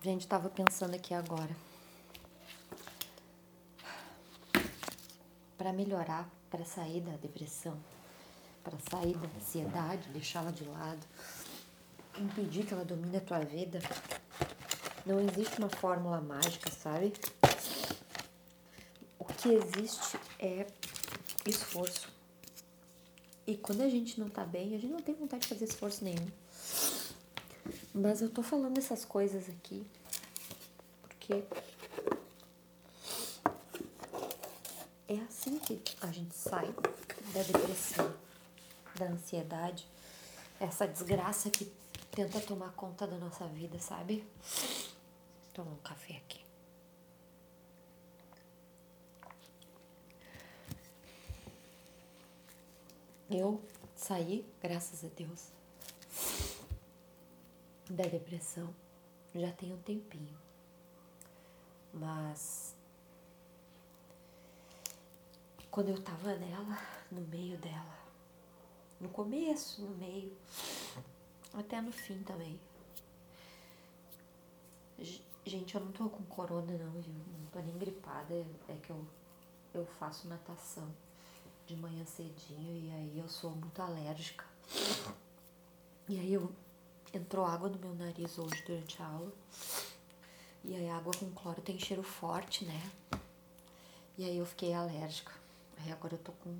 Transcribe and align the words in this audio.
Gente, 0.00 0.28
tava 0.28 0.48
pensando 0.48 0.94
aqui 0.94 1.12
agora. 1.12 1.50
Para 5.56 5.72
melhorar, 5.72 6.30
para 6.48 6.64
sair 6.64 7.00
da 7.00 7.16
depressão, 7.16 7.76
para 8.62 8.78
sair 8.90 9.16
da 9.16 9.28
ansiedade, 9.36 10.08
deixá-la 10.10 10.52
de 10.52 10.62
lado, 10.64 11.04
impedir 12.16 12.64
que 12.64 12.72
ela 12.72 12.84
domine 12.84 13.16
a 13.16 13.20
tua 13.20 13.40
vida, 13.40 13.80
não 15.04 15.18
existe 15.20 15.58
uma 15.58 15.68
fórmula 15.68 16.20
mágica, 16.20 16.70
sabe? 16.70 17.12
O 19.18 19.24
que 19.24 19.48
existe 19.48 20.16
é 20.38 20.64
esforço. 21.44 22.08
E 23.44 23.56
quando 23.56 23.80
a 23.80 23.88
gente 23.88 24.20
não 24.20 24.28
tá 24.28 24.44
bem, 24.44 24.76
a 24.76 24.78
gente 24.78 24.92
não 24.92 25.02
tem 25.02 25.16
vontade 25.16 25.42
de 25.42 25.48
fazer 25.48 25.64
esforço 25.64 26.04
nenhum. 26.04 26.28
Mas 27.94 28.22
eu 28.22 28.30
tô 28.30 28.42
falando 28.42 28.78
essas 28.78 29.04
coisas 29.04 29.48
aqui 29.48 29.84
porque 31.28 31.44
é 35.06 35.20
assim 35.28 35.58
que 35.58 35.82
a 36.00 36.06
gente 36.06 36.34
sai 36.34 36.72
da 37.34 37.42
depressão, 37.42 38.14
da 38.94 39.06
ansiedade, 39.06 39.86
essa 40.58 40.86
desgraça 40.88 41.50
que 41.50 41.70
tenta 42.12 42.40
tomar 42.40 42.72
conta 42.72 43.06
da 43.06 43.18
nossa 43.18 43.46
vida, 43.46 43.78
sabe? 43.78 44.26
Tomar 45.52 45.72
um 45.72 45.76
café 45.76 46.16
aqui. 46.16 46.40
Eu 53.30 53.60
saí, 53.94 54.46
graças 54.62 55.04
a 55.04 55.08
Deus, 55.14 55.48
da 57.90 58.04
depressão 58.04 58.74
já 59.34 59.52
tem 59.52 59.72
um 59.72 59.78
tempinho. 59.82 60.36
Mas 61.92 62.76
quando 65.70 65.90
eu 65.90 66.02
tava 66.02 66.34
nela, 66.36 66.78
no 67.10 67.20
meio 67.22 67.56
dela, 67.58 67.98
no 69.00 69.08
começo, 69.08 69.82
no 69.82 69.96
meio, 69.96 70.36
até 71.54 71.80
no 71.80 71.92
fim 71.92 72.22
também. 72.22 72.60
Gente, 75.44 75.74
eu 75.74 75.80
não 75.80 75.92
tô 75.92 76.10
com 76.10 76.24
corona 76.24 76.72
não, 76.72 76.92
viu? 77.00 77.14
Não 77.40 77.46
tô 77.50 77.60
nem 77.60 77.78
gripada, 77.78 78.34
é 78.68 78.74
que 78.82 78.90
eu, 78.90 79.06
eu 79.72 79.86
faço 79.86 80.28
natação 80.28 80.92
de 81.66 81.76
manhã 81.76 82.04
cedinho 82.04 82.76
e 82.76 82.90
aí 82.90 83.18
eu 83.18 83.28
sou 83.28 83.52
muito 83.52 83.80
alérgica. 83.80 84.44
E 86.08 86.18
aí 86.18 86.32
eu 86.32 86.52
entrou 87.12 87.44
água 87.44 87.68
no 87.68 87.78
meu 87.78 87.94
nariz 87.94 88.38
hoje 88.38 88.62
durante 88.66 89.00
a 89.02 89.06
aula. 89.06 89.32
E 90.64 90.74
aí 90.74 90.88
água 90.88 91.12
com 91.14 91.30
cloro 91.30 91.60
tem 91.62 91.78
cheiro 91.78 92.02
forte, 92.02 92.64
né? 92.64 92.90
E 94.16 94.24
aí 94.24 94.36
eu 94.36 94.46
fiquei 94.46 94.74
alérgica. 94.74 95.32
Aí 95.78 95.92
agora 95.92 96.14
eu 96.14 96.18
tô 96.18 96.32
com, 96.32 96.54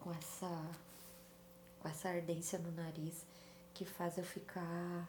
com 0.00 0.12
essa 0.12 0.70
com 1.80 1.88
essa 1.88 2.10
ardência 2.10 2.58
no 2.58 2.70
nariz 2.72 3.24
que 3.72 3.84
faz 3.84 4.18
eu 4.18 4.24
ficar 4.24 5.08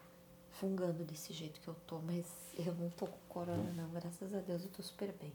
fungando 0.50 1.04
desse 1.04 1.32
jeito 1.32 1.60
que 1.60 1.68
eu 1.68 1.76
tô, 1.86 1.98
mas 1.98 2.26
eu 2.56 2.74
não 2.74 2.88
tô 2.90 3.06
com 3.06 3.18
corona 3.28 3.72
não, 3.72 3.90
graças 3.90 4.34
a 4.34 4.38
Deus 4.40 4.62
eu 4.62 4.70
tô 4.70 4.82
super 4.82 5.12
bem. 5.12 5.32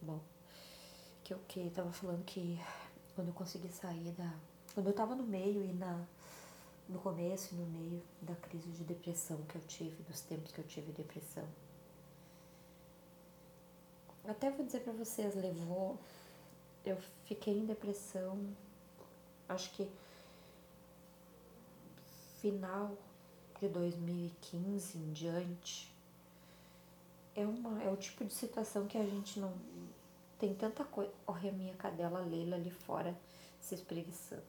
Bom, 0.00 0.20
que 1.24 1.34
eu 1.34 1.38
que 1.48 1.70
tava 1.70 1.92
falando 1.92 2.24
que 2.24 2.60
quando 3.14 3.28
eu 3.28 3.34
consegui 3.34 3.68
sair 3.68 4.12
da. 4.12 4.32
Quando 4.74 4.88
eu 4.88 4.92
tava 4.92 5.14
no 5.14 5.22
meio 5.22 5.64
e 5.64 5.72
na 5.72 6.04
no 6.88 6.98
começo 6.98 7.54
e 7.54 7.58
no 7.58 7.66
meio 7.66 8.02
da 8.20 8.34
crise 8.34 8.68
de 8.70 8.84
depressão 8.84 9.38
que 9.42 9.56
eu 9.56 9.62
tive, 9.66 10.02
dos 10.02 10.20
tempos 10.20 10.52
que 10.52 10.60
eu 10.60 10.66
tive 10.66 10.92
depressão. 10.92 11.46
Até 14.26 14.50
vou 14.50 14.64
dizer 14.64 14.80
para 14.80 14.92
vocês, 14.92 15.34
levou. 15.34 15.98
Eu 16.84 16.98
fiquei 17.24 17.58
em 17.58 17.66
depressão, 17.66 18.38
acho 19.48 19.70
que 19.72 19.90
final 22.40 22.96
de 23.58 23.68
2015 23.68 24.98
em 24.98 25.12
diante. 25.12 25.92
É, 27.34 27.46
uma, 27.46 27.82
é 27.82 27.90
o 27.90 27.96
tipo 27.96 28.24
de 28.24 28.32
situação 28.32 28.86
que 28.86 28.98
a 28.98 29.04
gente 29.04 29.40
não. 29.40 29.52
Tem 30.38 30.54
tanta 30.54 30.84
coisa. 30.84 31.12
Olha 31.26 31.50
a 31.50 31.52
minha 31.52 31.74
cadela 31.74 32.20
Leila 32.20 32.56
ali 32.56 32.70
fora 32.70 33.16
se 33.60 33.74
espreguiçando. 33.74 34.42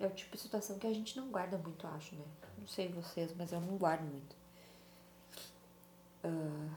É 0.00 0.06
o 0.06 0.10
tipo 0.10 0.36
de 0.36 0.42
situação 0.42 0.78
que 0.78 0.86
a 0.86 0.92
gente 0.92 1.16
não 1.16 1.28
guarda 1.30 1.58
muito, 1.58 1.86
acho, 1.86 2.14
né? 2.14 2.24
Não 2.56 2.66
sei 2.66 2.88
vocês, 2.88 3.34
mas 3.36 3.52
eu 3.52 3.60
não 3.60 3.76
guardo 3.76 4.02
muito. 4.02 4.36
Uh... 6.24 6.70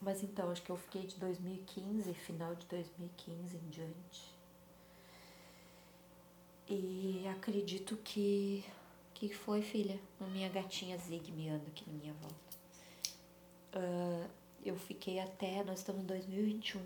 Mas 0.00 0.22
então, 0.22 0.50
acho 0.50 0.62
que 0.62 0.70
eu 0.70 0.76
fiquei 0.76 1.06
de 1.06 1.16
2015, 1.16 2.12
final 2.14 2.54
de 2.54 2.66
2015 2.66 3.56
em 3.56 3.68
diante. 3.70 4.36
E 6.68 7.26
acredito 7.28 7.96
que. 7.98 8.64
que 9.14 9.32
foi, 9.32 9.62
filha? 9.62 9.98
A 10.20 10.24
minha 10.26 10.48
gatinha 10.48 10.98
Zig 10.98 11.30
me 11.32 11.48
anda 11.48 11.66
aqui 11.68 11.84
na 11.88 11.96
minha 11.96 12.14
volta. 12.14 12.36
Uh, 13.74 14.28
eu 14.64 14.76
fiquei 14.76 15.20
até, 15.20 15.62
nós 15.64 15.78
estamos 15.78 16.02
em 16.02 16.06
2021, 16.06 16.80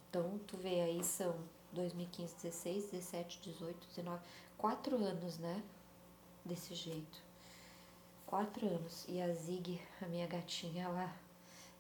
Então, 0.09 0.39
tu 0.47 0.57
vê 0.57 0.81
aí, 0.81 1.03
são 1.03 1.35
2015, 1.73 2.35
16, 2.35 2.91
17, 2.91 3.41
18, 3.41 3.87
19, 3.87 4.21
quatro 4.57 4.95
anos, 4.95 5.37
né? 5.37 5.63
Desse 6.45 6.75
jeito. 6.75 7.21
Quatro 8.25 8.67
anos. 8.67 9.05
E 9.07 9.21
a 9.21 9.33
Zig, 9.33 9.81
a 10.01 10.05
minha 10.05 10.27
gatinha, 10.27 10.85
ela, 10.85 11.13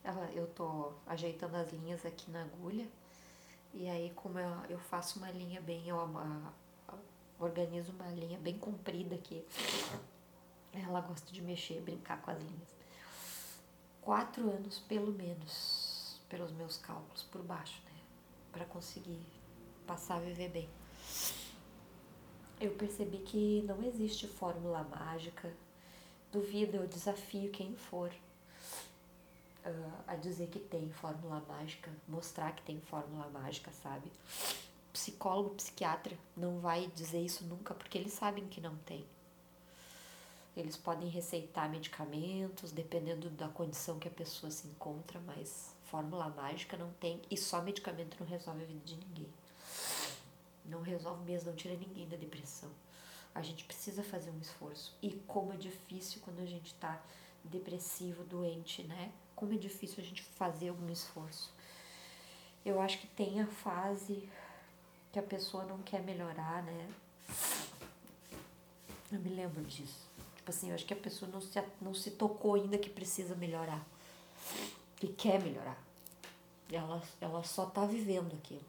ela 0.03 0.31
eu 0.31 0.47
tô 0.47 0.93
ajeitando 1.05 1.55
as 1.55 1.71
linhas 1.71 2.05
aqui 2.05 2.29
na 2.31 2.41
agulha 2.41 2.87
e 3.73 3.89
aí, 3.89 4.11
como 4.15 4.37
eu, 4.37 4.49
eu 4.69 4.79
faço 4.79 5.19
uma 5.19 5.31
linha 5.31 5.61
bem, 5.61 5.87
eu 5.87 5.97
organizo 7.39 7.91
uma 7.93 8.07
linha 8.07 8.37
bem 8.37 8.57
comprida 8.57 9.15
aqui. 9.15 9.45
Ela 10.73 11.01
gosta 11.01 11.31
de 11.31 11.41
mexer, 11.41 11.81
brincar 11.81 12.21
com 12.21 12.31
as 12.31 12.37
linhas. 12.37 12.75
Quatro 14.01 14.49
anos, 14.49 14.79
pelo 14.79 15.11
menos, 15.11 16.19
pelos 16.29 16.51
meus 16.51 16.77
cálculos, 16.77 17.23
por 17.23 17.41
baixo, 17.43 17.81
né? 17.85 17.99
Pra 18.51 18.65
conseguir 18.65 19.21
passar 19.85 20.15
a 20.15 20.19
viver 20.19 20.49
bem. 20.49 20.69
Eu 22.59 22.71
percebi 22.71 23.17
que 23.19 23.63
não 23.63 23.81
existe 23.83 24.27
fórmula 24.27 24.83
mágica. 24.83 25.51
Duvido, 26.31 26.77
eu 26.77 26.87
desafio 26.87 27.51
quem 27.51 27.75
for 27.75 28.11
uh, 29.65 30.03
a 30.07 30.15
dizer 30.15 30.47
que 30.47 30.59
tem 30.59 30.89
fórmula 30.89 31.43
mágica, 31.47 31.91
mostrar 32.07 32.53
que 32.53 32.63
tem 32.63 32.79
fórmula 32.81 33.27
mágica, 33.29 33.71
sabe? 33.71 34.11
Psicólogo, 34.91 35.55
psiquiatra 35.55 36.17
não 36.35 36.59
vai 36.59 36.87
dizer 36.87 37.21
isso 37.21 37.45
nunca 37.45 37.73
porque 37.73 37.97
eles 37.97 38.13
sabem 38.13 38.47
que 38.47 38.59
não 38.59 38.75
tem. 38.77 39.05
Eles 40.55 40.75
podem 40.75 41.07
receitar 41.07 41.69
medicamentos 41.69 42.71
dependendo 42.71 43.29
da 43.29 43.47
condição 43.47 43.99
que 43.99 44.07
a 44.07 44.11
pessoa 44.11 44.51
se 44.51 44.67
encontra, 44.67 45.19
mas 45.25 45.73
fórmula 45.85 46.29
mágica 46.29 46.75
não 46.75 46.91
tem 46.93 47.21
e 47.29 47.37
só 47.37 47.61
medicamento 47.61 48.17
não 48.19 48.27
resolve 48.27 48.63
a 48.63 48.65
vida 48.65 48.81
de 48.83 48.95
ninguém. 48.95 49.29
Não 50.65 50.81
resolve 50.81 51.23
mesmo, 51.23 51.49
não 51.49 51.55
tira 51.55 51.75
ninguém 51.75 52.07
da 52.07 52.17
depressão. 52.17 52.69
A 53.33 53.41
gente 53.41 53.63
precisa 53.63 54.03
fazer 54.03 54.29
um 54.29 54.39
esforço. 54.39 54.93
E 55.01 55.11
como 55.25 55.53
é 55.53 55.57
difícil 55.57 56.21
quando 56.21 56.41
a 56.41 56.45
gente 56.45 56.73
tá 56.75 57.01
depressivo, 57.43 58.23
doente, 58.23 58.83
né? 58.83 59.11
como 59.41 59.55
é 59.55 59.57
difícil 59.57 60.03
a 60.03 60.05
gente 60.05 60.21
fazer 60.21 60.69
algum 60.69 60.87
esforço. 60.91 61.51
Eu 62.63 62.79
acho 62.79 62.99
que 62.99 63.07
tem 63.07 63.41
a 63.41 63.47
fase 63.47 64.29
que 65.11 65.17
a 65.17 65.23
pessoa 65.23 65.65
não 65.65 65.79
quer 65.79 66.03
melhorar, 66.03 66.61
né? 66.61 66.87
Eu 69.11 69.19
me 69.19 69.29
lembro 69.29 69.63
disso. 69.63 70.07
Tipo 70.35 70.51
assim, 70.51 70.69
eu 70.69 70.75
acho 70.75 70.85
que 70.85 70.93
a 70.93 70.97
pessoa 70.97 71.29
não 71.31 71.41
se, 71.41 71.63
não 71.81 71.91
se 71.91 72.11
tocou 72.11 72.53
ainda 72.53 72.77
que 72.77 72.87
precisa 72.87 73.33
melhorar. 73.33 73.83
Que 74.97 75.07
quer 75.07 75.41
melhorar. 75.41 75.83
Ela, 76.71 77.01
ela 77.19 77.43
só 77.43 77.65
tá 77.65 77.83
vivendo 77.83 78.35
aquilo. 78.35 78.63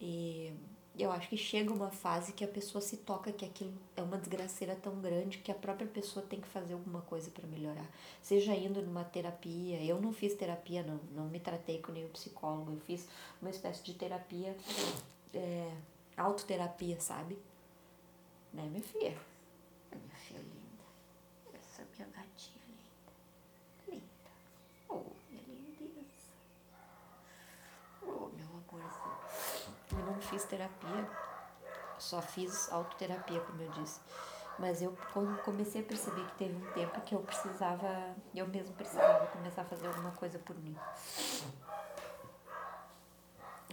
E 0.00 0.54
eu 0.98 1.10
acho 1.10 1.28
que 1.28 1.36
chega 1.36 1.72
uma 1.72 1.90
fase 1.90 2.32
que 2.32 2.44
a 2.44 2.48
pessoa 2.48 2.82
se 2.82 2.96
toca 2.98 3.32
que 3.32 3.44
aquilo 3.44 3.72
é 3.96 4.02
uma 4.02 4.18
desgraceira 4.18 4.74
tão 4.76 5.00
grande 5.00 5.38
que 5.38 5.50
a 5.50 5.54
própria 5.54 5.86
pessoa 5.86 6.24
tem 6.26 6.40
que 6.40 6.48
fazer 6.48 6.74
alguma 6.74 7.00
coisa 7.02 7.30
para 7.30 7.46
melhorar. 7.46 7.88
Seja 8.20 8.54
indo 8.54 8.82
numa 8.82 9.04
terapia. 9.04 9.82
Eu 9.82 10.00
não 10.00 10.12
fiz 10.12 10.34
terapia, 10.34 10.82
não. 10.82 11.00
Não 11.14 11.28
me 11.28 11.40
tratei 11.40 11.80
com 11.80 11.92
nenhum 11.92 12.08
psicólogo. 12.08 12.72
Eu 12.72 12.80
fiz 12.80 13.08
uma 13.40 13.50
espécie 13.50 13.82
de 13.84 13.94
terapia, 13.94 14.54
é, 15.32 15.72
autoterapia, 16.16 17.00
sabe? 17.00 17.38
Né, 18.52 18.64
minha 18.68 18.82
filha? 18.82 19.16
Minha 19.92 20.16
filha 20.16 20.40
linda. 20.40 20.84
Essa 21.54 21.86
minha 21.96 22.08
gatinha 22.08 22.60
linda. 22.68 22.82
Linda. 23.88 24.10
Fiz 30.30 30.44
terapia, 30.44 31.10
só 31.98 32.22
fiz 32.22 32.72
autoterapia, 32.72 33.40
como 33.40 33.60
eu 33.60 33.70
disse. 33.72 34.00
Mas 34.58 34.80
eu 34.80 34.96
comecei 35.44 35.80
a 35.80 35.84
perceber 35.84 36.24
que 36.26 36.34
teve 36.36 36.54
um 36.54 36.72
tempo 36.72 37.00
que 37.00 37.14
eu 37.14 37.20
precisava, 37.20 38.14
eu 38.34 38.46
mesmo 38.46 38.74
precisava 38.74 39.26
começar 39.26 39.62
a 39.62 39.64
fazer 39.64 39.86
alguma 39.88 40.12
coisa 40.12 40.38
por 40.38 40.56
mim. 40.56 40.76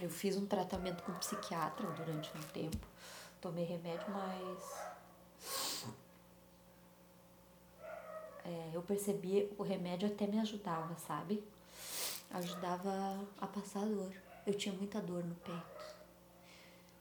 Eu 0.00 0.10
fiz 0.10 0.36
um 0.36 0.46
tratamento 0.46 1.02
com 1.02 1.12
psiquiatra 1.14 1.86
durante 1.90 2.36
um 2.36 2.42
tempo. 2.52 2.86
Tomei 3.40 3.64
remédio, 3.64 4.06
mas 4.10 4.98
é, 8.44 8.70
eu 8.72 8.82
percebi 8.82 9.52
o 9.58 9.62
remédio 9.62 10.08
até 10.08 10.26
me 10.26 10.40
ajudava, 10.40 10.96
sabe? 10.96 11.44
Ajudava 12.30 13.18
a 13.40 13.46
passar 13.46 13.82
a 13.82 13.86
dor. 13.86 14.12
Eu 14.46 14.54
tinha 14.54 14.74
muita 14.74 15.00
dor 15.00 15.24
no 15.24 15.34
peito. 15.36 15.97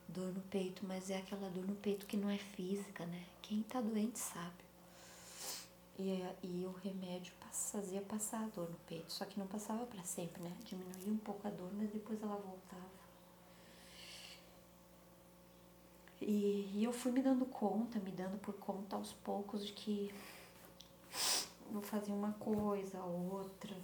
Dor 0.08 0.34
no 0.34 0.42
peito, 0.42 0.86
mas 0.86 1.10
é 1.10 1.18
aquela 1.18 1.50
dor 1.50 1.66
no 1.66 1.76
peito 1.76 2.06
que 2.06 2.18
não 2.18 2.30
é 2.30 2.38
física, 2.38 3.06
né? 3.06 3.24
Quem 3.42 3.62
tá 3.64 3.82
doente 3.82 4.20
sabe. 4.20 4.66
E, 6.00 6.24
e 6.44 6.66
o 6.66 6.72
remédio 6.84 7.34
fazia 7.52 8.02
passar 8.02 8.44
a 8.44 8.48
dor 8.48 8.70
no 8.70 8.78
peito, 8.88 9.12
só 9.12 9.26
que 9.26 9.40
não 9.40 9.48
passava 9.48 9.86
para 9.86 10.04
sempre, 10.04 10.42
né? 10.44 10.54
Diminuía 10.64 11.12
um 11.12 11.18
pouco 11.18 11.48
a 11.48 11.52
dor, 11.52 11.72
mas 11.74 11.90
depois 11.90 12.22
ela 12.22 12.36
voltava. 12.36 12.98
E, 16.22 16.72
e 16.74 16.84
eu 16.84 16.94
fui 16.94 17.12
me 17.12 17.22
dando 17.22 17.46
conta, 17.46 18.00
me 18.00 18.12
dando 18.12 18.40
por 18.40 18.54
conta 18.56 18.96
aos 18.96 19.14
poucos 19.14 19.66
de 19.66 19.74
que 19.74 20.14
eu 21.74 21.82
fazia 21.82 22.14
uma 22.14 22.34
coisa, 22.34 23.02
outra, 23.02 23.76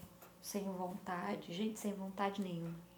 sem 0.42 0.64
vontade, 0.64 1.54
gente 1.54 1.80
sem 1.80 1.94
vontade 1.94 2.42
nenhuma. 2.42 2.93